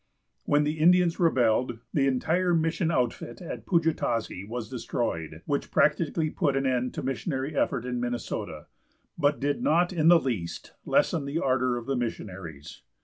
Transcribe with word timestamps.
When 0.45 0.63
the 0.63 0.79
Indians 0.79 1.19
rebelled, 1.19 1.77
the 1.93 2.07
entire 2.07 2.55
mission 2.55 2.89
outfit 2.89 3.39
at 3.39 3.67
Pajutazee 3.67 4.43
was 4.43 4.67
destroyed, 4.67 5.43
which 5.45 5.69
practically 5.69 6.31
put 6.31 6.57
an 6.57 6.65
end 6.65 6.95
to 6.95 7.03
missionary 7.03 7.55
effort 7.55 7.85
in 7.85 7.99
Minnesota, 7.99 8.65
but 9.15 9.39
did 9.39 9.61
not 9.61 9.93
in 9.93 10.07
the 10.07 10.19
least 10.19 10.71
lessen 10.85 11.25
the 11.25 11.37
ardor 11.37 11.77
of 11.77 11.85
the 11.85 11.95
missionaries. 11.95 12.81